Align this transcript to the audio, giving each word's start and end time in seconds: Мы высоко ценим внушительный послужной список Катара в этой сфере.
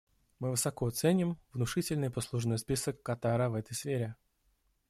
Мы 0.39 0.49
высоко 0.49 0.89
ценим 0.89 1.37
внушительный 1.53 2.09
послужной 2.09 2.57
список 2.57 3.03
Катара 3.03 3.49
в 3.49 3.53
этой 3.53 3.75
сфере. 3.75 4.15